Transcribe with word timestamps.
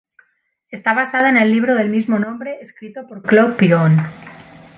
Está 0.71 0.95
basada 0.95 1.29
en 1.29 1.37
el 1.37 1.51
libro 1.51 1.75
del 1.75 1.91
mismo 1.91 2.17
nombre 2.17 2.57
escrito 2.59 3.05
por 3.05 3.21
Claude 3.21 3.53
Piron. 3.55 3.99